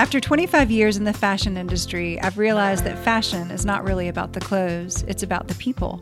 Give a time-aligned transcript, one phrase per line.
[0.00, 4.32] After 25 years in the fashion industry, I've realized that fashion is not really about
[4.32, 6.00] the clothes, it's about the people.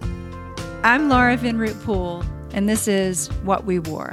[0.85, 4.13] I'm Laura Vinroot Poole, and this is What We Wore.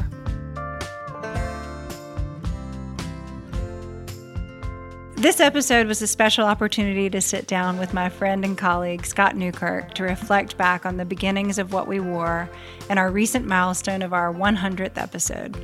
[5.18, 9.36] This episode was a special opportunity to sit down with my friend and colleague Scott
[9.36, 12.50] Newkirk to reflect back on the beginnings of what we wore
[12.90, 15.56] and our recent milestone of our 100th episode.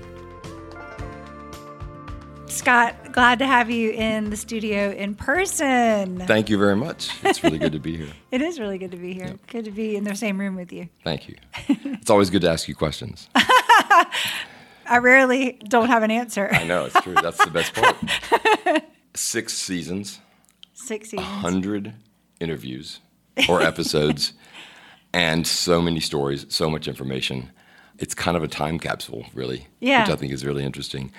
[2.62, 6.20] Scott, glad to have you in the studio in person.
[6.28, 7.10] Thank you very much.
[7.24, 8.10] It's really good to be here.
[8.32, 9.26] it is really good to be here.
[9.26, 9.48] Yep.
[9.48, 10.88] Good to be in the same room with you.
[11.04, 11.38] Thank you.
[11.68, 13.30] It's always good to ask you questions.
[13.36, 16.50] I rarely don't have an answer.
[16.52, 17.16] I know, it's true.
[17.16, 17.96] That's the best part.
[19.16, 20.20] six seasons,
[20.76, 21.96] six seasons, hundred
[22.40, 23.00] interviews
[23.50, 24.34] or episodes,
[25.14, 27.50] and so many stories, so much information.
[27.98, 30.04] It's kind of a time capsule, really, yeah.
[30.04, 31.12] which I think is really interesting.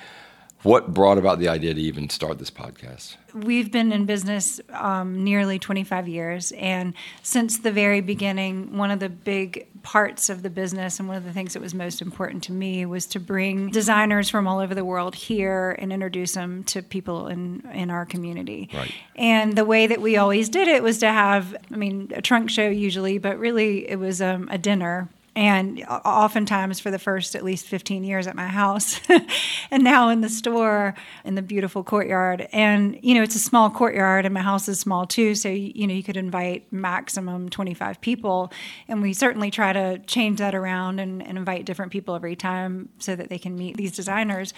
[0.63, 3.17] What brought about the idea to even start this podcast?
[3.35, 6.53] We've been in business um, nearly 25 years.
[6.53, 11.17] And since the very beginning, one of the big parts of the business and one
[11.17, 14.61] of the things that was most important to me was to bring designers from all
[14.61, 18.69] over the world here and introduce them to people in, in our community.
[18.73, 18.93] Right.
[19.17, 22.51] And the way that we always did it was to have, I mean, a trunk
[22.51, 27.43] show usually, but really it was um, a dinner and oftentimes for the first at
[27.43, 29.01] least 15 years at my house
[29.71, 30.95] and now in the store
[31.25, 34.79] in the beautiful courtyard and you know it's a small courtyard and my house is
[34.79, 38.53] small too so you know you could invite maximum 25 people
[38.89, 42.91] and we certainly try to change that around and, and invite different people every time
[42.99, 44.53] so that they can meet these designers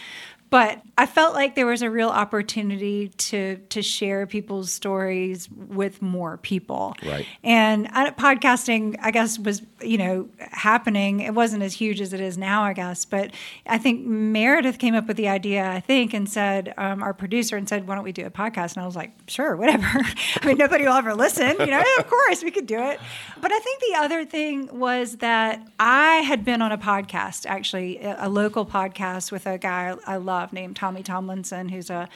[0.54, 6.00] but I felt like there was a real opportunity to to share people's stories with
[6.00, 6.94] more people.
[7.04, 7.26] Right.
[7.42, 10.28] And uh, podcasting, I guess, was you know
[10.64, 11.20] happening.
[11.20, 13.04] It wasn't as huge as it is now, I guess.
[13.04, 13.30] But
[13.66, 17.56] I think Meredith came up with the idea, I think, and said um, our producer
[17.56, 19.86] and said, "Why don't we do a podcast?" And I was like, "Sure, whatever."
[20.42, 21.56] I mean, nobody will ever listen.
[21.58, 23.00] You know, of course we could do it.
[23.40, 28.00] But I think the other thing was that I had been on a podcast, actually,
[28.02, 32.08] a local podcast with a guy I love love named Tommy Tomlinson, who's a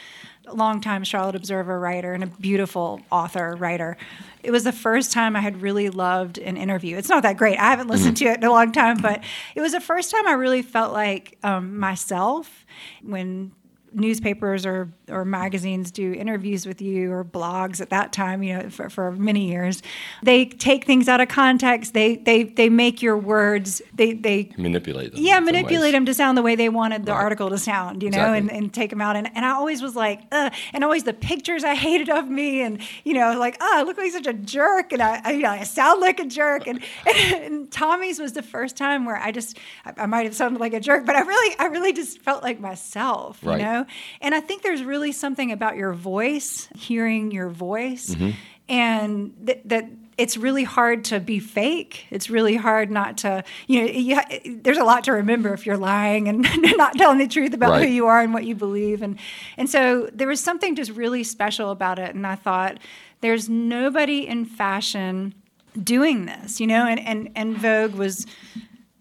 [0.53, 3.97] longtime Charlotte Observer writer and a beautiful author writer.
[4.43, 6.97] It was the first time I had really loved an interview.
[6.97, 7.59] It's not that great.
[7.59, 8.27] I haven't listened mm-hmm.
[8.27, 9.23] to it in a long time, but
[9.55, 12.65] it was the first time I really felt like um, myself
[13.03, 13.53] when
[13.93, 18.71] newspapers or, or magazines do interviews with you or blogs at that time, you know,
[18.71, 19.82] for, for many years,
[20.22, 21.94] they take things out of context.
[21.94, 25.22] They they they make your words they they manipulate them.
[25.22, 27.22] Yeah, manipulate them to sound the way they wanted the right.
[27.22, 28.38] article to sound, you know, exactly.
[28.38, 29.16] and, and take them out.
[29.16, 30.53] And, and I always was like, Ugh.
[30.72, 33.99] and always the pictures I hated of me, and you know, like, oh, I look
[33.99, 36.66] like such a jerk, and I, I you know, I sound like a jerk.
[36.66, 40.34] And, and, and Tommy's was the first time where I just I, I might have
[40.34, 43.59] sounded like a jerk, but I really I really just felt like myself, right.
[43.59, 43.78] you know.
[44.21, 48.31] And I think there's really something about your voice, hearing your voice, mm-hmm.
[48.69, 52.06] and th- that it's really hard to be fake.
[52.11, 55.77] It's really hard not to, you know, you, there's a lot to remember if you're
[55.77, 56.44] lying and
[56.77, 57.87] not telling the truth about right.
[57.87, 59.00] who you are and what you believe.
[59.00, 59.17] And,
[59.56, 62.17] and so there was something just really special about it.
[62.17, 62.78] And I thought,
[63.21, 65.34] there's nobody in fashion
[65.83, 68.27] doing this, you know, and, and, and Vogue was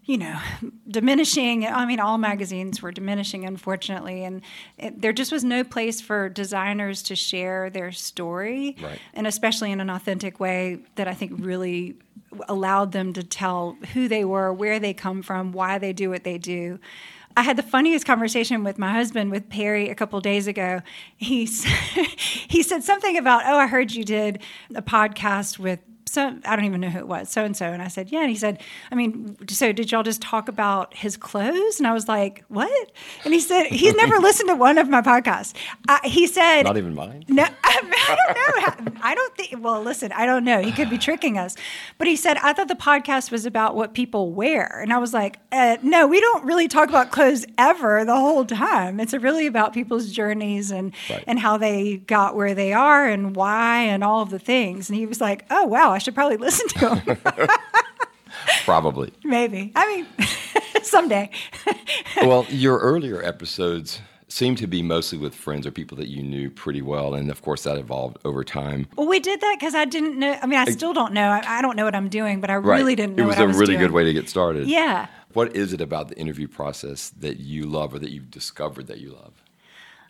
[0.08, 0.40] you know,
[0.88, 1.68] diminishing.
[1.68, 4.42] I mean, all magazines were diminishing, unfortunately, and
[4.78, 9.00] it, there just was no place for designers to share their story, right.
[9.14, 11.98] and especially in an authentic way that I think really
[12.48, 16.24] allowed them to tell who they were, where they come from, why they do what
[16.24, 16.80] they do.
[17.36, 20.82] I had the funniest conversation with my husband, with Perry, a couple days ago.
[21.18, 21.46] He
[22.48, 24.42] he said something about, "Oh, I heard you did
[24.74, 27.66] a podcast with so I don't even know who it was, so and so.
[27.66, 28.22] And I said, yeah.
[28.22, 31.80] And he said, I mean, so did y'all just talk about his clothes?
[31.80, 32.92] And I was like, what?
[33.26, 35.54] And he said, he's never listened to one of my podcasts.
[35.88, 37.26] Uh, he said, not even mine.
[37.28, 39.02] No, I, don't know.
[39.02, 39.64] I don't think.
[39.64, 40.62] Well, listen, I don't know.
[40.62, 41.56] He could be tricking us.
[41.98, 45.14] But he said, I thought the podcast was about what people wear, and I was
[45.14, 49.00] like, uh, no, we don't really talk about clothes ever the whole time.
[49.00, 51.24] It's really about people's journeys and right.
[51.28, 54.90] and how they got where they are and why and all of the things.
[54.90, 57.18] And he was like, oh wow I should probably listen to him.
[58.66, 59.12] probably.
[59.24, 59.72] Maybe.
[59.76, 60.28] I mean,
[60.84, 61.32] someday.
[62.22, 66.52] well, your earlier episodes seem to be mostly with friends or people that you knew
[66.52, 68.86] pretty well, and of course that evolved over time.
[68.96, 70.38] Well, we did that because I didn't know.
[70.40, 71.30] I mean, I still don't know.
[71.30, 72.78] I, I don't know what I'm doing, but I right.
[72.78, 73.24] really didn't know.
[73.24, 73.80] It was a was really doing.
[73.80, 74.68] good way to get started.
[74.68, 75.08] Yeah.
[75.34, 79.00] What is it about the interview process that you love, or that you've discovered that
[79.00, 79.34] you love?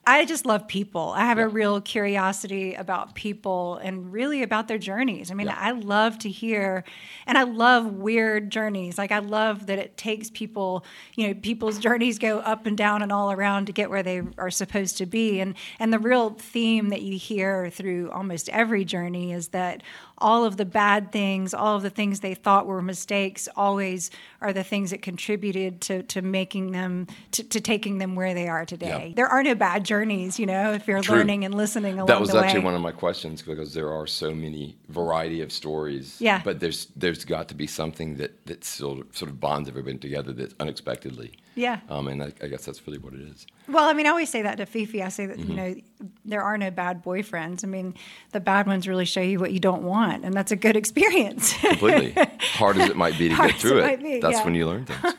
[0.10, 1.12] I just love people.
[1.18, 1.44] I have Yeah.
[1.44, 5.30] a real curiosity about people and really about their journeys.
[5.30, 5.58] I mean, Yeah.
[5.60, 6.86] I love to hear,
[7.26, 8.98] and I love weird journeys.
[8.98, 13.02] Like, I love that it takes people, you know, people's journeys go up and down
[13.02, 15.42] and all around to get where they are supposed to be.
[15.42, 19.84] And, and the real theme that you hear through almost every journey is that
[20.20, 24.10] all of the bad things, all of the things they thought were mistakes, always
[24.42, 28.48] are the things that contributed to, to making them, to, to taking them where they
[28.48, 29.08] are today.
[29.10, 29.14] Yeah.
[29.16, 31.18] There are no bad journeys, you know, if you're True.
[31.18, 32.66] learning and listening along That was actually way.
[32.66, 36.18] one of my questions because there are so many variety of stories.
[36.20, 36.42] Yeah.
[36.44, 40.32] But there's there's got to be something that that still sort of bonds everybody together
[40.34, 41.34] that unexpectedly.
[41.56, 41.80] Yeah.
[41.90, 43.48] Um, and I, I guess that's really what it is.
[43.68, 45.02] Well, I mean, I always say that to Fifi.
[45.02, 45.52] I say that, Mm-hmm.
[45.52, 45.76] you know,
[46.24, 47.64] there are no bad boyfriends.
[47.64, 47.96] I mean,
[48.32, 51.54] the bad ones really show you what you don't want, and that's a good experience.
[51.58, 52.14] Completely.
[52.40, 54.46] Hard as it might be to Hard get through it it, be, that's yeah.
[54.46, 55.16] when you learn things.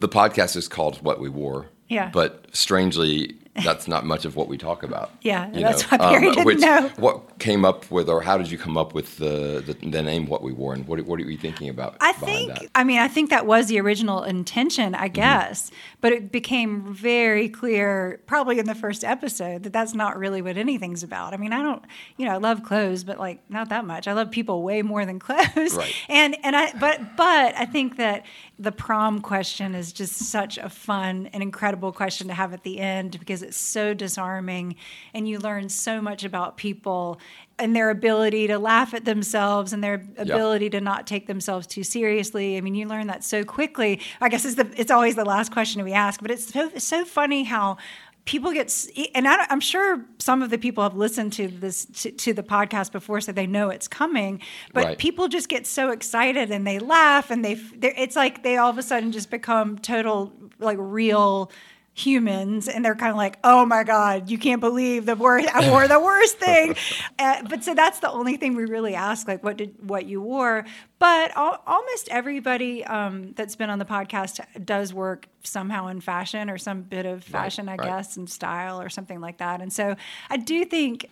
[0.00, 1.66] the podcast is called What We Wore.
[1.88, 2.10] Yeah.
[2.12, 5.10] But strangely, that's not much of what we talk about.
[5.22, 5.98] Yeah, you that's know?
[5.98, 6.88] what Perry didn't which, know.
[6.98, 10.26] What came up with, or how did you come up with the, the, the name
[10.26, 12.58] What We Wore, and what, what are you thinking about I think, that?
[12.58, 12.66] Mm-hmm.
[12.76, 17.48] I mean, I think that was the original intention, I guess, but it became very
[17.48, 21.34] clear, probably in the first episode, that that's not really what anything's about.
[21.34, 21.82] I mean, I don't,
[22.16, 24.06] you know, I love clothes, but like not that much.
[24.06, 25.74] I love people way more than clothes.
[25.74, 25.94] Right.
[26.08, 28.24] And and I, but but I think that
[28.58, 32.78] the prom question is just such a fun and incredible question to have at the
[32.78, 34.76] end because it's so disarming,
[35.14, 37.18] and you learn so much about people
[37.58, 41.82] and their ability to laugh at themselves and their ability to not take themselves too
[41.82, 42.56] seriously.
[42.58, 44.00] I mean, you learn that so quickly.
[44.20, 46.84] I guess it's the it's always the last question we ask, but it's so it's
[46.84, 47.78] so funny how
[48.26, 48.74] people get
[49.14, 52.42] and I, am sure some of the people have listened to this to, to the
[52.42, 54.42] podcast before so they know it's coming
[54.74, 54.98] but Right.
[54.98, 58.78] people just get so excited and they laugh and they it's like they all of
[58.78, 61.52] a sudden just become total like real
[61.96, 65.70] humans and they're kind of like oh my god you can't believe the worst i
[65.70, 66.76] wore the worst thing.
[67.18, 70.20] Uh, but so that's the only thing we really ask like what did what you
[70.20, 70.64] wore.
[70.98, 76.48] But al- almost everybody um, that's been on the podcast does work somehow in fashion
[76.50, 77.86] or some bit of fashion i right.
[77.86, 79.60] guess and style or something like that.
[79.60, 79.96] And so
[80.30, 81.08] i do think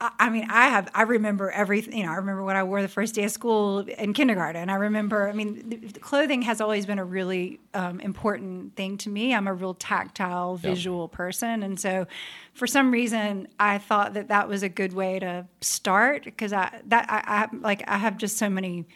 [0.00, 0.88] I- mean, I have.
[0.94, 1.98] I remember everything.
[1.98, 4.70] You know, I remember what I wore the first day of school in kindergarten.
[4.70, 5.28] I remember.
[5.28, 9.34] I mean, clothing has always been a really um, important thing to me.
[9.34, 10.70] I'm a real tactile, Yeah.
[10.70, 12.06] visual person, and so
[12.54, 16.80] for some reason, I thought that that was a good way to start because I
[16.86, 18.86] that I, I like I have just so many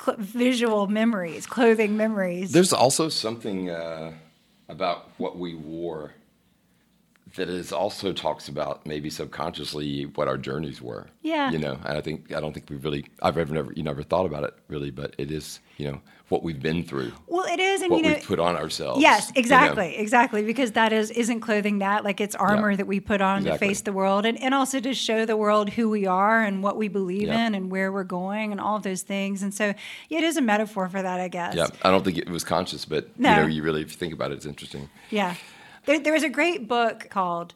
[0.00, 2.50] cl- visual memories, clothing memories.
[2.50, 4.12] There's also something uh,
[4.68, 6.14] about what we wore
[7.36, 11.06] that is also talks about maybe subconsciously what our journeys were.
[11.22, 11.50] Yeah.
[11.50, 14.02] You know, and I think I don't think we really I've ever never you never
[14.02, 17.60] thought about it really, but it is you know what we've been through, well, it
[17.60, 19.00] is, and what you know, we've put on ourselves.
[19.00, 19.38] Yes, you know?
[19.38, 20.42] exactly, exactly.
[20.42, 22.78] Because that is isn't clothing that like it's armor Yeah.
[22.78, 23.68] that we put on Exactly.
[23.68, 26.64] to face the world, and, and also to show the world who we are and
[26.64, 27.46] what we believe Yeah.
[27.46, 29.42] in and where we're going and all of those things.
[29.44, 29.72] And so
[30.08, 31.54] yeah, it is a metaphor for that, I guess.
[31.54, 33.30] Yeah, I don't think it was conscious, but No.
[33.30, 34.88] you know, you really if you think about it, it's interesting.
[35.10, 35.36] Yeah.
[35.86, 37.54] There, there was a great book called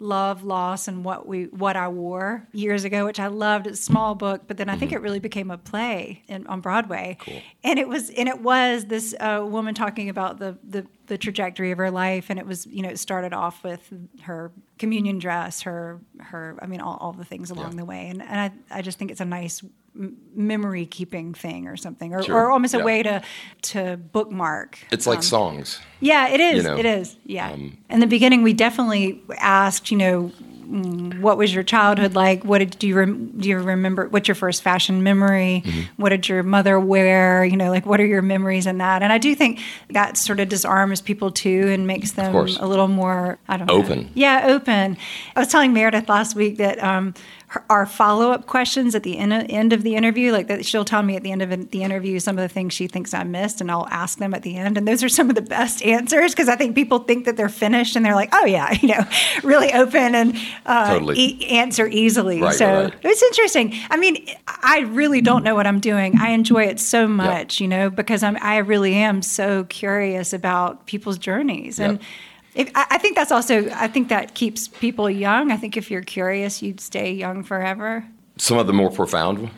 [0.00, 3.66] Love, Loss, and What We What I Wore years ago, which I loved.
[3.66, 6.60] It's a small book, but then I think it really became a play in, on
[6.60, 7.16] Broadway.
[7.20, 7.40] Cool.
[7.64, 11.70] And it was and it was this uh, woman talking about the, the the trajectory
[11.72, 15.62] of her life, and it was you know it started off with her communion dress,
[15.62, 17.76] her her I mean all, all the things along Yeah.
[17.78, 19.62] the way, and and I I just think it's a nice
[19.94, 22.36] memory keeping thing or something, or, Sure.
[22.36, 22.84] or almost a Yeah.
[22.84, 23.22] way to
[23.62, 24.78] to bookmark.
[24.92, 25.80] It's like um, songs.
[26.00, 26.64] yeah, it is.
[26.64, 27.16] know, it is.
[27.24, 27.52] Yeah.
[27.90, 30.30] In the beginning, we definitely asked, you know,
[30.68, 32.44] what was your childhood like?
[32.44, 34.08] What did do you rem- do you remember?
[34.08, 35.62] What's your first fashion memory?
[35.64, 36.02] Mm-hmm.
[36.02, 37.44] What did your mother wear?
[37.44, 39.02] You know, like what are your memories in that?
[39.02, 39.60] And I do think
[39.90, 43.74] that sort of disarms people too and makes them a little more I don't know.
[43.74, 44.10] Open.
[44.14, 44.98] Yeah, open.
[45.34, 47.14] I was telling Meredith last week that um,
[47.48, 50.64] her, our follow up questions at the end of, end of the interview, like that,
[50.64, 53.14] she'll tell me at the end of the interview some of the things she thinks
[53.14, 54.76] I missed, and I'll ask them at the end.
[54.76, 57.48] And those are some of the best answers because I think people think that they're
[57.48, 59.04] finished and they're like, oh yeah, you know,
[59.42, 60.36] really open and
[60.66, 61.18] uh, Totally.
[61.18, 62.42] e- answer easily.
[62.42, 62.94] Right, so right.
[63.02, 63.74] it's interesting.
[63.90, 66.18] I mean, I really don't know what I'm doing.
[66.18, 70.86] I enjoy it so much, you know, because I'm I really am so curious about
[70.86, 71.98] people's journeys and.
[71.98, 72.08] Yep.
[72.54, 73.68] If, I think that's also.
[73.70, 75.52] I think that keeps people young.
[75.52, 78.04] I think if you're curious, you'd stay young forever.
[78.36, 79.50] Some of the more profound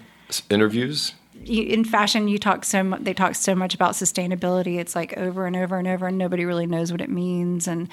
[0.51, 1.15] interviews.
[1.43, 4.79] You, in fashion, you talk so mu- they talk so much about sustainability.
[4.79, 7.67] It's like over and over and over, and nobody really knows what it means.
[7.67, 7.89] And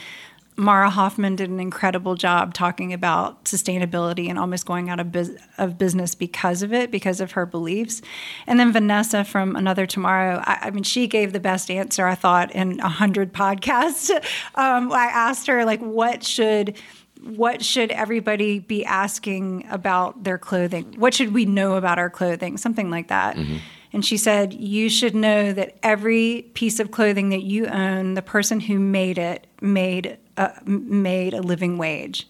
[0.60, 5.16] Mara Hoffman did an incredible job talking about sustainability and almost going out of,
[5.60, 8.02] of business because of it, because of her beliefs.
[8.48, 12.16] And then Vanessa from Another Tomorrow, I, I mean, she gave the best answer, I
[12.16, 14.10] thought, in a hundred podcasts.
[14.56, 16.78] Um, I asked her, like, what should
[17.24, 20.96] what should everybody be asking about their clothing?
[20.98, 22.58] What should we know about our clothing?
[22.58, 23.36] Something like that.
[23.36, 23.58] Mm-hmm.
[23.94, 28.22] And she said, You should know that every piece of clothing that you own, the
[28.22, 32.28] person who made it made Uh, a, made a living wage.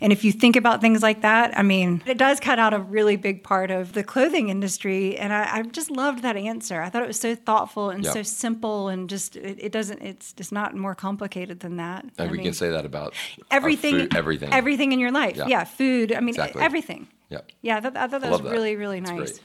[0.00, 2.80] And if you think about things like that, I mean, it does cut out a
[2.80, 5.16] really big part of the clothing industry.
[5.16, 6.82] And I, I just loved that answer.
[6.82, 8.12] I thought it was so thoughtful and yep.
[8.12, 12.02] so simple and just, it, it, doesn't, it's just not more complicated than that.
[12.02, 13.14] And I we mean, can say that about
[13.52, 15.36] everything, food, everything, everything in your life.
[15.36, 16.12] Yeah, yeah food.
[16.12, 16.62] I mean, exactly.
[16.62, 17.06] everything.
[17.28, 17.42] Yeah.
[17.60, 17.76] Yeah.
[17.76, 19.16] I thought, I thought that was really, really nice.
[19.16, 19.40] Great.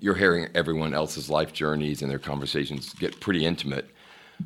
[0.00, 3.90] You're hearing everyone else's life journeys and their conversations get pretty intimate,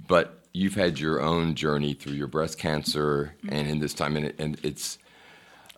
[0.08, 3.54] but you've had your own journey through your breast cancer mm-hmm.
[3.54, 4.98] and in this time, and, it, and it's,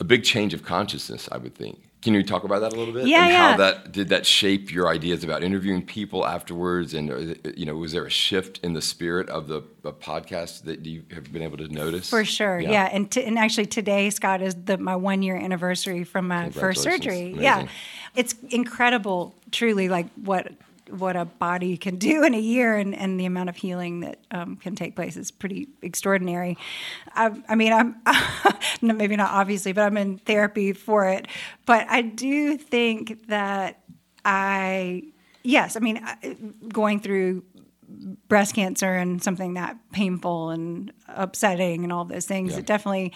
[0.00, 1.78] a big change of consciousness, I would think.
[2.02, 3.06] Can you talk about that a little bit?
[3.06, 3.50] Yeah, and yeah.
[3.50, 6.94] How that did that shape your ideas about interviewing people afterwards?
[6.94, 10.62] And uh, you know, was there a shift in the spirit of the, the podcast
[10.62, 12.08] that you have been able to notice?
[12.08, 12.70] For sure, yeah.
[12.70, 12.88] yeah.
[12.90, 16.82] And t- and actually today, Scott, is the my one year anniversary from my first
[16.82, 17.32] surgery.
[17.32, 17.42] Amazing.
[17.42, 17.68] Yeah,
[18.16, 20.50] it's incredible, truly, like what
[20.90, 24.18] what a body can do in a year and, and the amount of healing that
[24.30, 26.56] um, can take place is pretty extraordinary.
[27.14, 27.96] I, I mean, I'm
[28.96, 31.28] maybe not obviously, but I'm in therapy for it.
[31.66, 33.80] But I do think that
[34.24, 35.04] I,
[35.42, 36.04] yes, I mean,
[36.72, 37.44] going through
[38.28, 42.58] breast cancer and something that painful and upsetting and all those things, yeah.
[42.58, 43.12] it definitely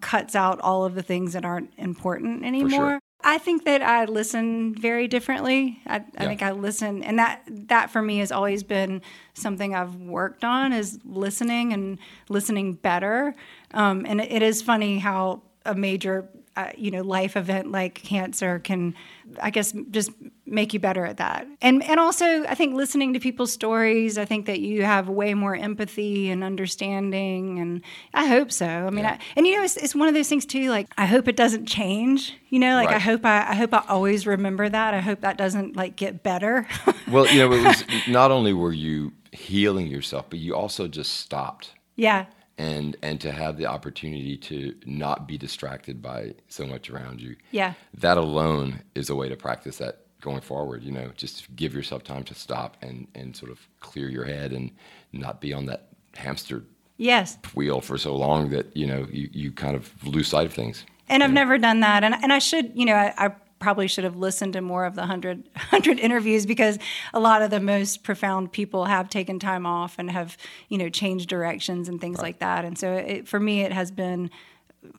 [0.00, 3.00] cuts out all of the things that aren't important anymore.
[3.28, 5.80] I think that I listen very differently.
[5.84, 6.28] I, I yeah.
[6.28, 9.02] think I listen, and that that for me has always been
[9.34, 13.34] something I've worked on is listening and listening better.
[13.74, 17.94] Um, and it, it is funny how a major uh, you know life event like
[17.94, 18.94] cancer can
[19.42, 20.10] i guess just
[20.46, 21.46] make you better at that.
[21.60, 25.34] And and also i think listening to people's stories i think that you have way
[25.34, 27.82] more empathy and understanding and
[28.14, 28.66] i hope so.
[28.66, 29.12] I mean yeah.
[29.12, 31.36] I, and you know it's, it's one of those things too like i hope it
[31.36, 32.96] doesn't change you know like right.
[32.96, 34.94] i hope I, I hope i always remember that.
[34.94, 36.66] I hope that doesn't like get better.
[37.08, 41.14] Well you know it was not only were you healing yourself but you also just
[41.18, 41.72] stopped.
[41.94, 42.26] Yeah.
[42.58, 47.36] And and to have the opportunity to not be distracted by so much around you.
[47.52, 47.74] Yeah.
[47.94, 52.02] That alone is a way to practice that going forward you know just give yourself
[52.02, 54.70] time to stop and and sort of clear your head and
[55.12, 56.62] not be on that hamster
[56.96, 60.52] yes wheel for so long that you know you, you kind of lose sight of
[60.52, 61.40] things and I've know?
[61.40, 64.52] never done that and and I should you know I, I probably should have listened
[64.52, 66.78] to more of the 100, 100 interviews because
[67.14, 70.36] a lot of the most profound people have taken time off and have
[70.68, 72.24] you know changed directions and things right.
[72.24, 74.30] like that and so it, for me it has been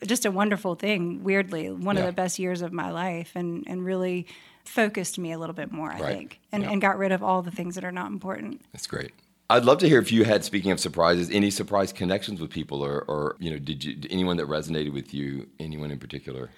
[0.06, 2.02] just a wonderful thing weirdly one yeah.
[2.02, 4.28] of the best years of my life and and really
[4.68, 6.18] focused me a little bit more i right.
[6.18, 6.72] think and, yeah.
[6.72, 9.12] and got rid of all the things that are not important that's great
[9.50, 12.84] I'd love to hear if you had, speaking of surprises, any surprise connections with people,
[12.84, 15.48] or, or you know, did you anyone that resonated with you?
[15.58, 16.50] Anyone in particular?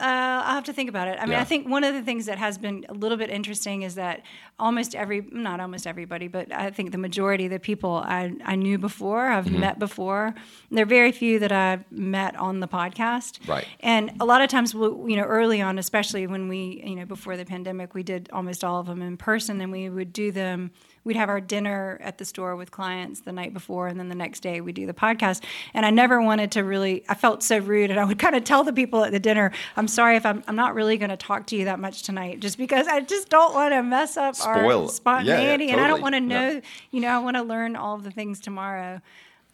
[0.00, 1.18] Uh, I'll have to think about it.
[1.20, 1.40] I mean, yeah.
[1.40, 4.22] I think one of the things that has been a little bit interesting is that
[4.58, 8.54] almost every, not almost everybody, but I think the majority of the people I, I
[8.54, 9.60] knew before, I've mm-hmm.
[9.60, 10.34] met before.
[10.70, 13.46] There are very few that I've met on the podcast.
[13.46, 13.66] Right.
[13.80, 17.04] And a lot of times, we'll, you know, early on, especially when we, you know,
[17.04, 20.32] before the pandemic, we did almost all of them in person, and we would do
[20.32, 20.70] them
[21.08, 24.14] we'd have our dinner at the store with clients the night before and then the
[24.14, 27.56] next day we do the podcast and i never wanted to really i felt so
[27.56, 30.26] rude and i would kind of tell the people at the dinner i'm sorry if
[30.26, 33.00] i'm, I'm not really going to talk to you that much tonight just because i
[33.00, 34.82] just don't want to mess up Spoil.
[34.82, 35.72] our spontaneity yeah, yeah, totally.
[35.72, 36.60] and i don't want to know
[36.90, 39.00] you know i want to learn all of the things tomorrow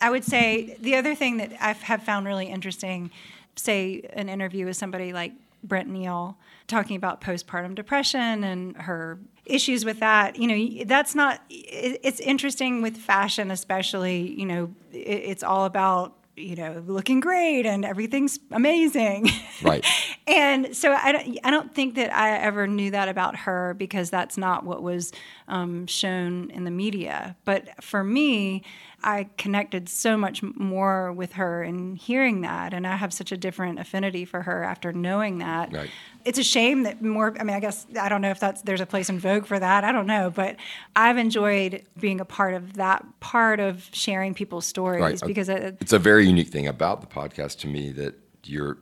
[0.00, 3.12] i would say the other thing that i have found really interesting
[3.56, 5.32] say an interview with somebody like
[5.64, 10.36] brent neale talking about postpartum depression and her issues with that.
[10.36, 16.56] You know that's not it's interesting with fashion especially you know it's all about you
[16.56, 19.28] know looking great and everything's amazing.
[19.62, 19.84] Right.
[20.26, 24.08] And so I don't, I don't think that i ever knew that about her because
[24.08, 25.12] that's not what was
[25.48, 27.36] um, shown in the media.
[27.44, 28.62] But for me
[29.04, 33.36] I connected so much more with her in hearing that, and I have such a
[33.36, 35.74] different affinity for her after knowing that.
[35.74, 35.90] Right.
[36.24, 37.36] It's a shame that more.
[37.38, 39.58] I mean, I guess I don't know if that's there's a place in Vogue for
[39.58, 39.84] that.
[39.84, 40.56] I don't know, but
[40.96, 45.22] I've enjoyed being a part of that part of sharing people's stories right.
[45.22, 48.78] Uh, because it, it's a very unique thing about the podcast to me that you're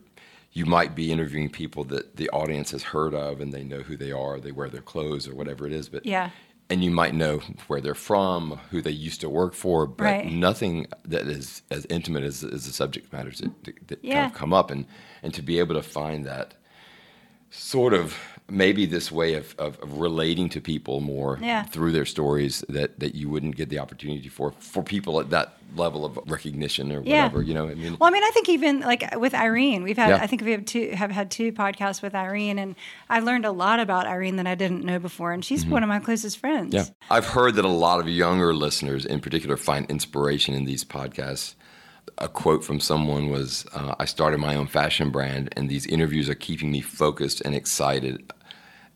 [0.53, 3.97] you might be interviewing people that the audience has heard of and they know who
[3.97, 6.31] they are, they wear their clothes or whatever it is, but yeah
[6.71, 10.27] and you might know where they're from, who they used to work for, but Right.
[10.33, 14.53] nothing that is as intimate as, as the subject matters that, that kind of come
[14.53, 14.87] up, and
[15.23, 16.55] and to be able to find that
[17.55, 18.19] sort of
[18.51, 21.63] maybe this way of, of, of relating to people more Yeah.
[21.65, 25.55] through their stories that, that you wouldn't get the opportunity for for people at that
[25.77, 27.25] level of recognition or Yeah.
[27.25, 29.97] whatever you know I mean Well, I mean, I think even like with Irene, we've
[29.97, 30.17] had, Yeah.
[30.23, 32.75] I think we have two, have had two podcasts with Irene, and
[33.09, 35.89] I learned a lot about Irene that I didn't know before, and she's one of
[35.89, 36.75] my closest friends.
[36.75, 36.91] Mm-hmm.
[36.91, 37.17] Yeah.
[37.17, 41.55] I've heard that a lot of younger listeners, in particular, find inspiration in these podcasts.
[42.19, 46.29] A quote from someone was uh, I started my own fashion brand, and these interviews
[46.29, 48.33] are keeping me focused and excited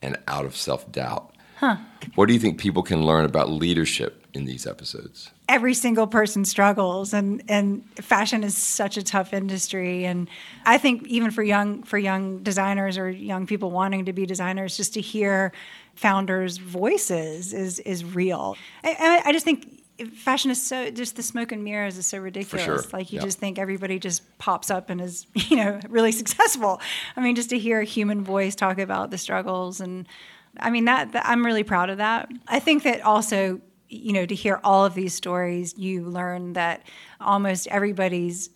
[0.03, 1.33] and out of self doubt.
[1.59, 1.77] Huh.
[2.17, 5.31] What do you think people can learn about leadership in these episodes?
[5.49, 10.29] every single person struggles and and fashion is such a tough industry and
[10.65, 14.77] i think even for young for young designers or young people wanting to be designers
[14.77, 15.53] just to hear
[15.95, 19.85] founders voices is is real i, I- I just think
[20.15, 22.85] fashion is so just the smoke and mirrors is so ridiculous sure.
[22.93, 23.25] like you Yeah.
[23.25, 26.81] just think everybody just pops up and is you know really successful
[27.17, 30.07] i mean just to hear a human voice talk about the struggles and
[30.59, 32.31] I mean that, that I'm really proud of that.
[32.49, 33.61] I think that also,
[33.91, 36.87] you know, to hear all of these stories, you learn that
[37.21, 38.49] almost everybody's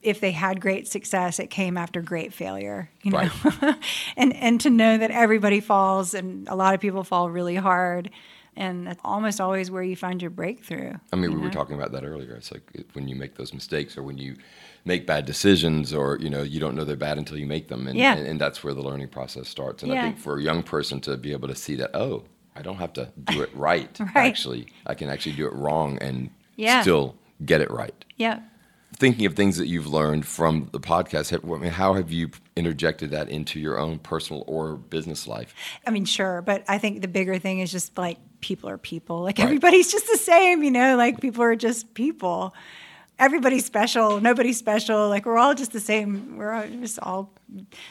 [0.00, 3.28] if they had great success, it came after great failure, you know.
[4.16, 8.08] and and to know that everybody falls and a lot of people fall really hard
[8.56, 10.94] and that's almost always where you find your breakthrough.
[11.12, 12.34] I mean, we were talking about that earlier.
[12.34, 12.62] It's like
[12.94, 14.36] when you make those mistakes or when you
[14.84, 17.86] make bad decisions or, you know, you don't know they're bad until you make them.
[17.86, 18.14] And, Yeah.
[18.16, 19.82] and, and that's where the learning process starts.
[19.82, 22.62] And I think for a young person to be able to see that, oh, I
[22.62, 23.94] don't have to do it right.
[24.00, 24.16] Right.
[24.16, 26.80] Actually, I can actually do it wrong and Yeah.
[26.82, 28.04] still get it right.
[28.16, 28.40] Yeah.
[28.98, 32.30] Thinking of things that you've learned from the podcast, have- I mean, how have you
[32.54, 35.54] interjected that into your own personal or business life?
[35.86, 39.22] I mean, sure, but I think the bigger thing is just like people are people.
[39.22, 42.54] Like everybody's just the same, you know, like people are just people.
[43.18, 45.08] Everybody's special, nobody's special.
[45.08, 46.36] Like we're all just the same.
[46.36, 47.32] We're all just all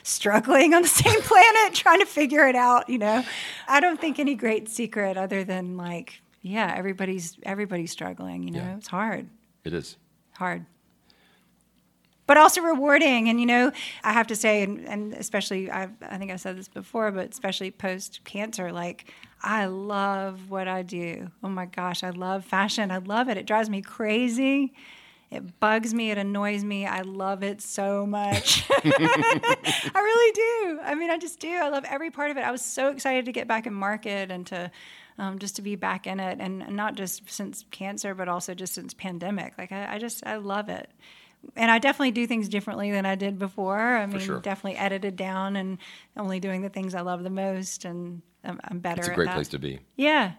[0.03, 3.23] struggling on the same planet trying to figure it out, you know.
[3.67, 8.59] I don't think any great secret other than like, yeah, everybody's everybody's struggling, you know.
[8.59, 8.77] Yeah.
[8.77, 9.27] It's hard.
[9.63, 9.97] It is.
[10.33, 10.65] Hard.
[12.27, 13.71] But also rewarding, and you know,
[14.03, 17.29] I have to say, and, and especially, I've, I think I said this before, but
[17.29, 21.29] especially post cancer, like I love what I do.
[21.43, 22.91] Oh my gosh, I love fashion.
[22.91, 23.37] I love it.
[23.37, 24.73] It drives me crazy.
[25.31, 26.11] It bugs me.
[26.11, 26.85] It annoys me.
[26.85, 28.65] I love it so much.
[28.69, 30.79] I really do.
[30.83, 31.51] I mean, I just do.
[31.51, 32.41] I love every part of it.
[32.41, 34.71] I was so excited to get back in market and to
[35.17, 38.73] um, just to be back in it, and, not just since cancer, but also just
[38.73, 39.53] since pandemic.
[39.57, 40.89] Like I, I just I love it.
[41.55, 43.79] And I definitely do things differently than I did before.
[43.79, 44.39] I mean, sure.
[44.39, 45.77] definitely edited down and
[46.17, 48.99] only doing the things I love the most, and I'm, I'm better.
[48.99, 49.79] It's a at great place to be.
[49.95, 50.33] Yeah.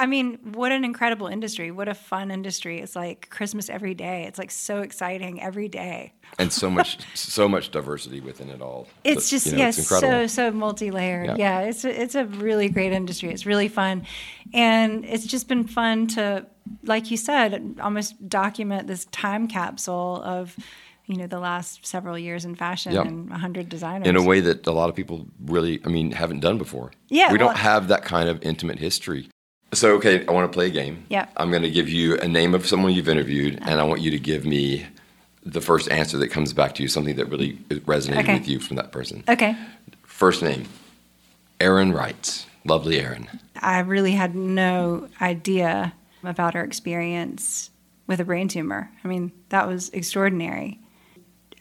[0.00, 1.72] I mean, what an incredible industry.
[1.72, 2.78] What a fun industry.
[2.78, 4.26] It's like Christmas every day.
[4.26, 6.12] It's like so exciting every day.
[6.38, 8.86] And so much, so much diversity within it all.
[9.02, 11.26] It's just you know, yes, it's so so multi-layered.
[11.26, 11.36] Yeah.
[11.36, 13.30] Yeah, it's a, it's a really great industry.
[13.30, 14.06] It's really fun,
[14.54, 16.46] and it's just been fun to,
[16.84, 20.56] like you said, almost document this time capsule of,
[21.08, 23.00] you know, the last several years in fashion Yeah.
[23.02, 24.06] and hundred designers.
[24.06, 26.92] in a way that a lot of people really, I mean, haven't done before.
[27.08, 29.28] Yeah, we well- don't have that kind of intimate history.
[29.72, 31.04] So, okay, I want to play a game.
[31.10, 31.26] Yeah.
[31.36, 34.10] I'm going to give you a name of someone you've interviewed, and I want you
[34.12, 34.86] to give me
[35.44, 37.54] the first answer that comes back to you, something that really
[37.86, 38.34] resonated Okay.
[38.38, 39.24] with you from that person.
[39.28, 39.56] Okay,
[40.04, 40.64] First name,
[41.60, 42.46] Erin Wrights.
[42.64, 43.28] Lovely Erin.
[43.60, 45.92] I really had no idea
[46.24, 47.70] about her experience
[48.06, 48.90] with a brain tumor.
[49.04, 50.80] I mean, that was extraordinary.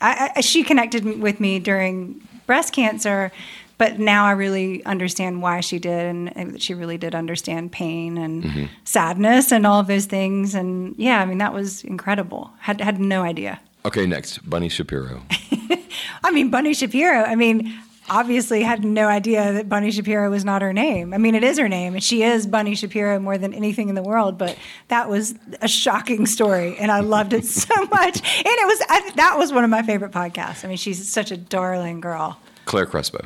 [0.01, 3.31] I, I, she connected with me during breast cancer,
[3.77, 7.71] but now I really understand why she did, and, and that she really did understand
[7.71, 8.65] pain and mm-hmm.
[8.83, 10.55] sadness and all of those things.
[10.55, 12.51] And yeah, I mean, that was incredible.
[12.59, 13.59] Had had no idea.
[13.85, 15.23] Okay, next, Bunny Shapiro.
[16.23, 17.23] I mean, Bunny Shapiro.
[17.23, 17.73] I mean,
[18.09, 21.13] obviously had no idea that Bunny Shapiro was not her name.
[21.13, 23.95] I mean, it is her name, and she is Bunny Shapiro more than anything in
[23.95, 24.37] the world.
[24.37, 28.17] But that was a shocking story, and I loved it so much.
[28.17, 30.63] And it was I, that was one of my favorite podcasts.
[30.63, 32.39] I mean, she's such a darling girl.
[32.65, 33.25] Claire Crespo.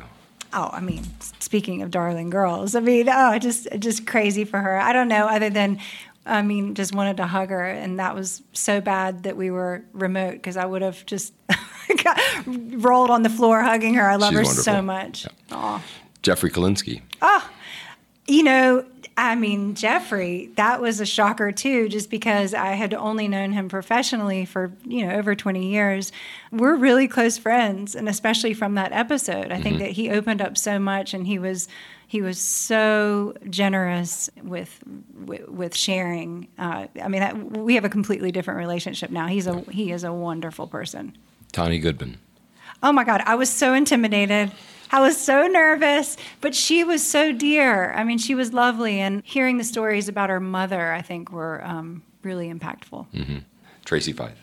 [0.54, 1.02] Oh, I mean,
[1.40, 4.78] speaking of darling girls, I mean, oh, just just crazy for her.
[4.78, 5.78] I don't know, other than,
[6.26, 9.82] I mean, just wanted to hug her, and that was so bad that we were
[9.92, 11.32] remote because I would have just
[12.46, 14.08] rolled on the floor hugging her.
[14.08, 14.62] I love She's her wonderful.
[14.64, 15.26] so much.
[15.50, 15.82] Aw.
[16.22, 17.02] Jeffrey Kalinsky.
[17.20, 17.50] Oh,
[18.26, 18.84] you know,
[19.16, 23.68] I mean, Jeffrey, that was a shocker too, just because I had only known him
[23.68, 26.12] professionally for, you know, over 20 years.
[26.50, 29.52] We're really close friends, and especially from that episode.
[29.52, 31.68] I think that he opened up so much and he was
[32.06, 34.78] he was so generous with
[35.24, 36.48] with, with sharing.
[36.58, 39.26] Uh, I mean, that, we have a completely different relationship now.
[39.26, 41.16] He's a he is a wonderful person.
[41.52, 42.18] Tawny Goodman.
[42.82, 44.50] Oh my God, I was so intimidated.
[44.90, 47.92] I was so nervous, but she was so dear.
[47.92, 51.64] I mean, she was lovely, and hearing the stories about her mother, I think, were
[51.64, 53.06] um, really impactful.
[53.12, 53.38] Mm-hmm.
[53.84, 54.34] Tracy Feith.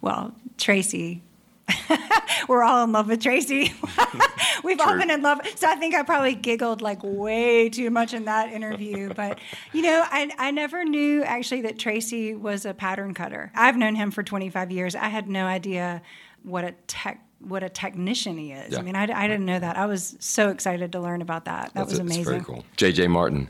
[0.00, 1.22] Well, Tracy.
[2.48, 3.72] We're all in love with Tracy.
[4.64, 4.86] We've True.
[4.86, 5.40] all been in love.
[5.56, 9.12] So I think I probably giggled like way too much in that interview.
[9.20, 9.38] But,
[9.72, 13.52] you know, I, I never knew actually that Tracy was a pattern cutter.
[13.54, 14.94] I've known him for 25 years.
[14.94, 16.00] I had no idea
[16.42, 18.72] what a tech what a technician he is.
[18.72, 18.80] Yeah.
[18.80, 19.78] I mean, I, I, didn't know that.
[19.78, 21.72] I was so excited to learn about that.
[21.72, 22.20] That That's was amazing.
[22.20, 22.64] It's very cool.
[22.76, 23.48] JJ Martin.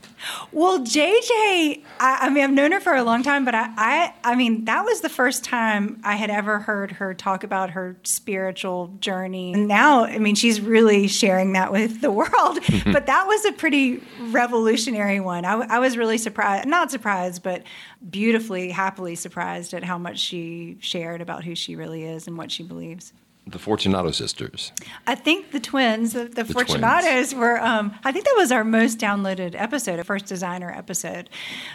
[0.53, 4.13] Well, JJ, I, I, mean, I've known her for a long time, but I, I,
[4.23, 7.97] I mean, that was the first time I had ever heard her talk about her
[8.03, 9.53] spiritual journey.
[9.53, 12.59] And now, I mean, she's really sharing that with the world.
[12.85, 15.43] but that was a pretty revolutionary one.
[15.43, 17.63] I, I was really surprised, not surprised, but
[18.09, 22.51] beautifully, happily surprised at how much she shared about who she really is and what
[22.51, 23.11] she believes.
[23.47, 24.71] The Fortunato sisters.
[25.07, 27.35] I think the twins, the, the, the Fortunatos, twins.
[27.35, 27.59] were.
[27.59, 31.27] Um, I think that was our most downloaded episode, a first designer episode.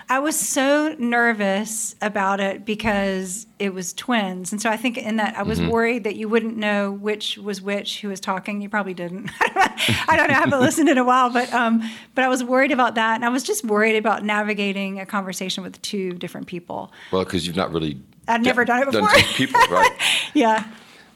[0.08, 5.16] I was so nervous about it because it was twins, and so I think in
[5.16, 5.70] that I was mm-hmm.
[5.70, 8.60] worried that you wouldn't know which was which who was talking.
[8.60, 9.32] You probably didn't.
[9.40, 10.34] I don't know.
[10.34, 11.82] I haven't listened in a while, but um,
[12.14, 15.64] but I was worried about that, and I was just worried about navigating a conversation
[15.64, 16.92] with two different people.
[17.10, 18.00] Well, because you've not really.
[18.28, 19.08] I've never done it before.
[19.08, 19.90] Done people, right?
[20.34, 20.64] yeah.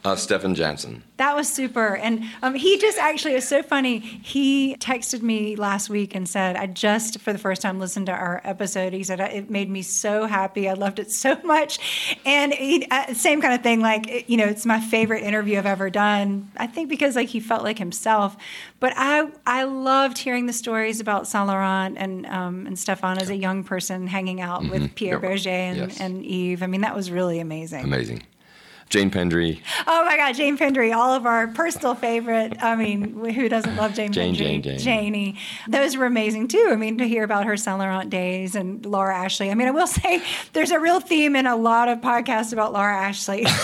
[0.03, 1.03] Uh, Stephan Janson.
[1.17, 1.95] That was super.
[1.95, 3.99] And um, he just actually, is so funny.
[3.99, 8.11] He texted me last week and said, I just, for the first time, listened to
[8.11, 8.93] our episode.
[8.93, 10.67] He said, it made me so happy.
[10.67, 12.17] I loved it so much.
[12.25, 15.67] And he, uh, same kind of thing, like, you know, it's my favorite interview I've
[15.67, 16.51] ever done.
[16.57, 18.35] I think because, like, he felt like himself.
[18.79, 23.29] But I, I loved hearing the stories about Saint Laurent and, um, and Stephan as
[23.29, 24.71] a young person hanging out mm-hmm.
[24.71, 25.19] with Pierre.
[25.19, 25.99] Bergé and, yes.
[25.99, 26.63] and Yves.
[26.63, 27.83] I mean, that was really amazing.
[27.83, 28.23] Amazing.
[28.91, 29.61] Jane Pendry.
[29.87, 32.61] Oh my God, Jane Pendry, all of our personal favorite.
[32.61, 34.37] I mean, who doesn't love Jane, Jane Pendry?
[34.37, 34.79] Jane, Jane.
[34.79, 35.35] Janie.
[35.69, 36.69] Those were amazing too.
[36.69, 39.49] I mean, to hear about her Saint Laurent days and Laura Ashley.
[39.49, 42.73] I mean, I will say there's a real theme in a lot of podcasts about
[42.73, 43.45] Laura Ashley.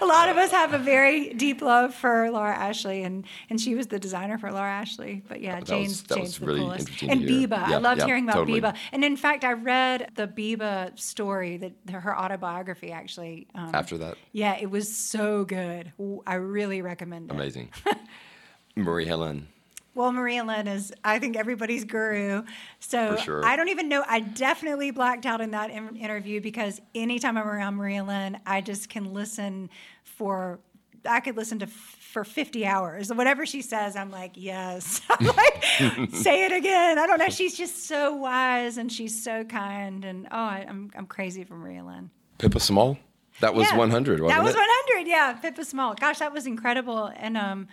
[0.00, 3.74] a lot of us have a very deep love for Laura Ashley, and, and she
[3.74, 5.22] was the designer for Laura Ashley.
[5.28, 6.88] But yeah, Jane's, that Jane's was really the coolest.
[6.88, 8.60] Interesting and Biba, yeah, I loved yeah, hearing about totally.
[8.60, 8.76] Biba.
[8.92, 13.46] And in fact, I read the Biba story, that her autobiography actually.
[13.54, 15.92] Um, After that, yeah, it was so good.
[16.26, 17.34] I really recommend it.
[17.34, 17.70] Amazing.
[18.76, 19.48] Marie Helene.
[19.94, 22.44] Well, Marie Helene is, I think, everybody's guru.
[22.78, 23.44] So sure.
[23.44, 24.04] I don't even know.
[24.06, 28.60] I definitely blacked out in that in- interview because anytime I'm around Marie Helene, I
[28.60, 29.68] just can listen
[30.04, 30.60] for,
[31.04, 33.12] I could listen to f- for 50 hours.
[33.12, 35.00] Whatever she says, I'm like, yes.
[35.10, 35.64] I'm like,
[36.12, 36.98] say it again.
[36.98, 37.28] I don't know.
[37.28, 40.04] She's just so wise and she's so kind.
[40.04, 42.10] And oh, I, am I'm, I'm crazy for Marie Helene.
[42.38, 42.96] Pippa Small?
[43.40, 44.58] That was yeah, 100, wasn't That was it?
[44.58, 45.32] 100, yeah.
[45.32, 45.94] Pippa Small.
[45.94, 47.10] Gosh, that was incredible.
[47.16, 47.68] And, um,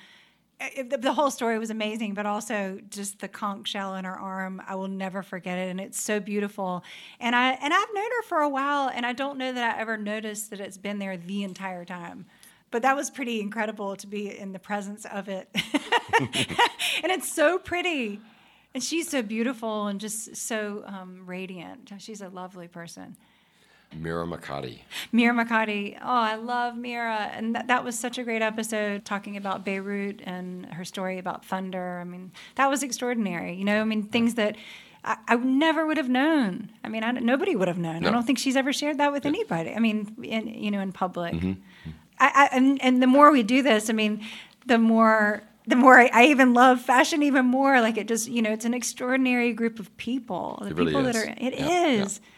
[0.59, 4.61] it, the whole story was amazing, but also just the conch shell in her arm,
[4.67, 6.83] I will never forget it, and it's so beautiful.
[7.19, 9.79] And I and I've known her for a while, and I don't know that I
[9.79, 12.25] ever noticed that it's been there the entire time.
[12.71, 17.59] But that was pretty incredible to be in the presence of it, and it's so
[17.59, 18.19] pretty,
[18.73, 21.91] and she's so beautiful and just so um, radiant.
[21.99, 23.15] She's a lovely person.
[23.95, 24.79] Mira Mikati.
[25.11, 25.97] Mira Mikati.
[26.01, 27.31] Oh, I love Mira.
[27.33, 31.45] And th- that was such a great episode talking about Beirut and her story about
[31.45, 31.99] thunder.
[31.99, 33.55] I mean, that was extraordinary.
[33.55, 34.57] You know, I mean, things that
[35.03, 36.71] I, I never would have known.
[36.83, 38.01] I mean, I, nobody would have known.
[38.01, 38.09] No.
[38.09, 39.29] I don't think she's ever shared that with yeah.
[39.29, 39.73] anybody.
[39.73, 41.33] I mean, in, you know, in public.
[41.33, 41.53] Mm-hmm.
[42.19, 44.25] I, I, and, and the more we do this, I mean,
[44.65, 47.81] the more the more I, I, even love fashion even more.
[47.81, 50.59] Like it just, you know, it's an extraordinary group of people.
[50.61, 51.23] The it people really that is.
[51.23, 51.85] are it yeah.
[51.85, 52.21] is.
[52.23, 52.29] Yeah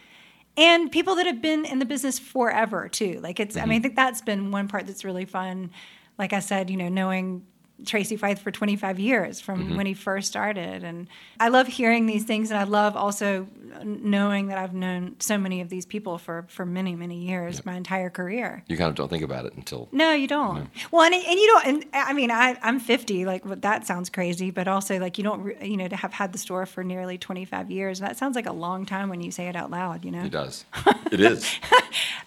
[0.60, 3.20] and people that have been in the business forever too.
[3.22, 3.64] Like it's, mm-hmm.
[3.64, 5.72] I mean, I think that's been one part that's really fun.
[6.18, 7.46] Like I said, you know, knowing
[7.86, 9.78] Tracy Feith for 25 years from mm-hmm.
[9.78, 10.84] when he first started.
[10.84, 11.08] And
[11.40, 12.52] I love hearing these things.
[12.52, 13.48] And I love also
[13.84, 17.66] knowing that I've known so many of these people for, for many, many years, yep.
[17.66, 18.64] my entire career.
[18.68, 19.88] You kind of don't think about it until.
[19.92, 20.56] No, you don't.
[20.56, 20.70] You know.
[20.92, 24.52] Well, and, and you don't, and I mean, I, I'm 50, like that sounds crazy,
[24.52, 27.72] but also like you don't, you know, to have had the store for nearly 25
[27.72, 30.24] years, that sounds like a long time when you say it out loud, you know?
[30.24, 30.66] It does.
[31.12, 31.44] It is.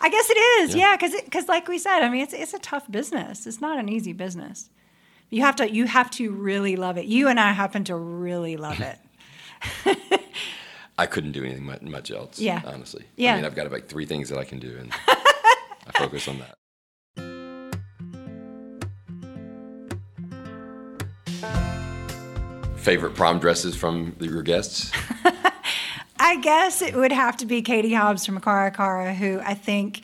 [0.01, 2.53] I guess it is, yeah, because, yeah, because like we said, I mean, it's, it's
[2.53, 3.47] a tough business.
[3.47, 4.71] It's not an easy business.
[5.33, 7.07] You have to you have to really love it.
[7.07, 8.99] You and I happen to really love it.
[10.99, 12.39] I couldn't do anything much, much else.
[12.39, 12.61] Yeah.
[12.67, 13.07] honestly.
[13.17, 13.33] Yeah.
[13.33, 16.41] I mean, I've got like three things that I can do, and I focus on
[16.41, 16.59] that.
[22.77, 24.93] Favorite prom dresses from your guests?
[26.19, 30.03] I guess it would have to be Katie Hobbs from Cara Cara, who I think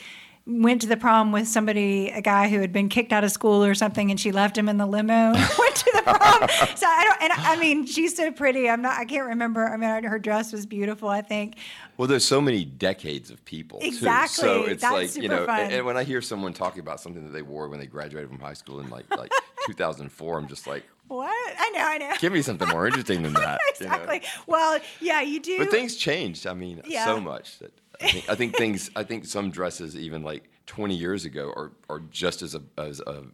[0.48, 3.62] went to the prom with somebody, a guy who had been kicked out of school
[3.62, 5.32] or something, and she left him in the limo.
[5.32, 6.48] went to the prom.
[6.74, 8.68] So I don't, and I mean, she's so pretty.
[8.68, 9.66] I'm not, I can't remember.
[9.66, 11.08] I mean, her dress was beautiful.
[11.10, 11.56] I think.
[11.98, 13.80] Well, there's so many decades of people.
[13.80, 13.86] Too.
[13.88, 14.42] Exactly.
[14.42, 17.24] So it's That's like you know, and, and when I hear someone talking about something
[17.24, 19.30] that they wore when they graduated from high school in like like
[19.66, 21.28] 2004, I'm just like, What?
[21.58, 21.80] I know.
[21.84, 22.12] I know.
[22.20, 23.60] give me something more interesting than that.
[23.80, 23.92] you know?
[23.94, 24.22] exactly.
[24.46, 25.58] Well, yeah, you do.
[25.58, 26.46] But things changed.
[26.46, 27.04] I mean, Yeah.
[27.04, 28.90] so much that I think, I think things.
[28.94, 33.00] I think some dresses, even like 20 years ago, are, are just as a, as
[33.00, 33.24] a,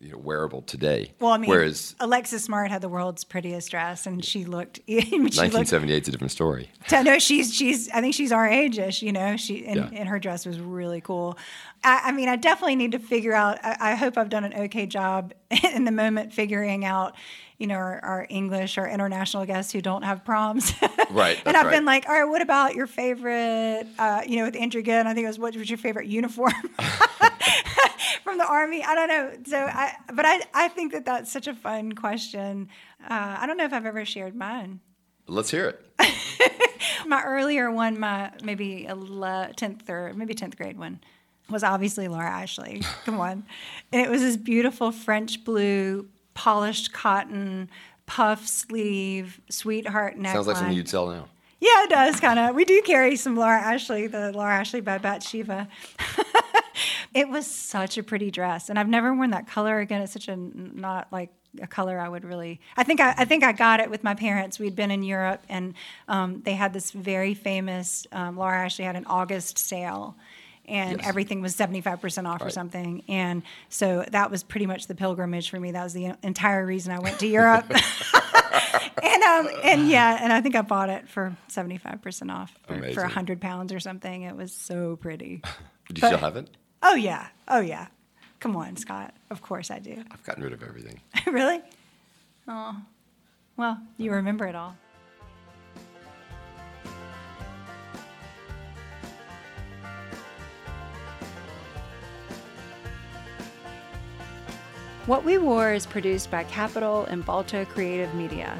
[0.00, 1.12] you know wearable today.
[1.20, 4.80] well, I mean, whereas Alexis Smart had the world's prettiest dress, and she looked.
[4.88, 6.70] she 1978 is a different story.
[6.86, 7.90] So, no, she's she's.
[7.90, 9.02] I think she's our age-ish.
[9.02, 9.90] You know, she and, Yeah.
[10.00, 11.36] and her dress was really cool.
[11.82, 13.58] I, I mean, I definitely need to figure out.
[13.64, 15.32] I, I hope I've done an okay job
[15.74, 17.14] in the moment figuring out.
[17.58, 20.72] You know, our, our English or international guests who don't have proms.
[21.10, 23.86] Right, and I've been like, all right, what about your favorite?
[23.98, 26.52] Uh, you know, with Andrew Good, I think it was what was your favorite uniform
[28.24, 28.82] from the army?
[28.82, 29.32] I don't know.
[29.46, 32.68] So I, but I, I think that that's such a fun question.
[33.02, 34.80] Uh, I don't know if I've ever shared mine.
[35.28, 35.84] Let's hear it.
[37.06, 38.88] My earlier one, my maybe
[39.56, 41.00] tenth or maybe tenth grade one,
[41.50, 42.82] was obviously Laura Ashley.
[43.04, 43.44] Come on,
[43.92, 47.70] and it was this beautiful French blue, polished cotton,
[48.06, 50.32] puff sleeve, sweetheart neckline.
[50.32, 51.28] Sounds like something you'd sell now.
[51.60, 52.54] Yeah, it does kind of.
[52.54, 55.66] We do carry some Laura Ashley, the Laura Ashley by Batsheva.
[57.14, 60.02] it was such a pretty dress, and I've never worn that color again.
[60.02, 61.30] It's such a not like
[61.62, 62.60] a color I would really.
[62.76, 64.58] I think I, I think I got it with my parents.
[64.58, 65.74] We'd been in Europe, and
[66.08, 70.16] um, they had this very famous um, Laura Ashley had an August sale.
[70.66, 71.08] And Yes.
[71.08, 73.02] everything was 75% off or something.
[73.08, 75.72] And so that was pretty much the pilgrimage for me.
[75.72, 77.66] That was the entire reason I went to Europe.
[79.02, 82.52] and um and yeah, and I think I bought it for seventy five percent off
[82.66, 82.94] for, Amazing.
[82.94, 84.22] for hundred pounds or something.
[84.22, 85.42] It was so pretty.
[85.88, 86.48] Do you But- still have it?
[86.82, 87.88] Oh yeah, oh yeah.
[88.40, 89.14] Come on, Scott.
[89.30, 90.02] Of course I do.
[90.10, 91.00] I've gotten rid of everything.
[91.26, 91.60] really?
[92.46, 92.76] Oh,
[93.56, 94.76] well, you remember it all.
[105.06, 108.58] What We Wore is produced by Capitol and Balto Creative Media.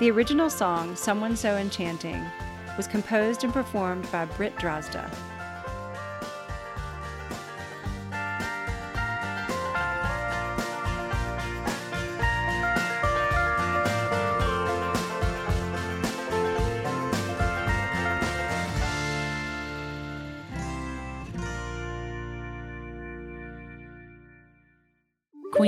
[0.00, 2.26] The original song, Someone So Enchanting,
[2.76, 5.08] was composed and performed by Britt Drozda.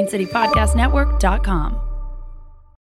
[0.09, 1.88] QueenCityPodcastNetwork.com.